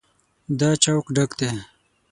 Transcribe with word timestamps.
دا 0.59 0.69
چوک 0.83 1.05
ډک 1.15 1.31
دی. 1.39 1.49